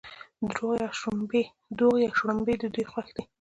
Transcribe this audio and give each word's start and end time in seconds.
دوغ 0.57 0.71
یا 2.03 2.09
شړومبې 2.19 2.53
د 2.61 2.63
دوی 2.75 2.85
خوښ 2.91 3.07
دي. 3.15 3.23